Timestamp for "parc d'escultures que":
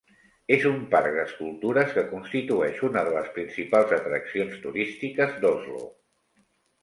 0.93-2.03